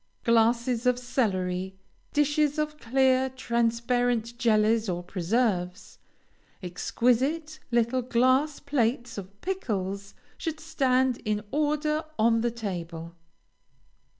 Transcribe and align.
Glasses 0.23 0.87
of 0.87 0.97
celery, 0.97 1.77
dishes 2.11 2.57
of 2.57 2.79
clear, 2.79 3.29
transparent 3.29 4.35
jellies 4.39 4.89
or 4.89 5.03
preserves, 5.03 5.99
exquisite 6.63 7.59
little 7.69 8.01
glass 8.01 8.59
plates 8.59 9.19
of 9.19 9.39
pickles 9.41 10.15
should 10.39 10.59
stand 10.59 11.21
in 11.23 11.43
order 11.51 12.03
on 12.17 12.41
the 12.41 12.49
table. 12.49 13.13